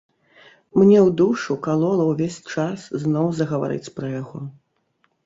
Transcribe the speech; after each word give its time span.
Мне 0.79 0.97
ў 1.01 1.09
душу 1.19 1.57
калола 1.67 2.07
ўвесь 2.11 2.37
час 2.53 2.87
зноў 3.05 3.29
загаварыць 3.41 3.93
пра 3.99 4.07
яго. 4.21 4.39